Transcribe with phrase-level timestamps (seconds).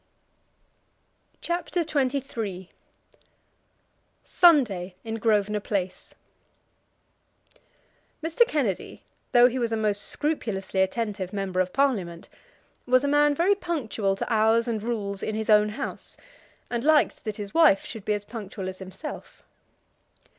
[1.41, 2.71] CHAPTER XXIII
[4.25, 6.15] Sunday in Grosvenor Place
[8.25, 8.43] Mr.
[8.47, 12.29] Kennedy, though he was a most scrupulously attentive member of Parliament,
[12.87, 16.17] was a man very punctual to hours and rules in his own house,
[16.67, 19.43] and liked that his wife should be as punctual as himself.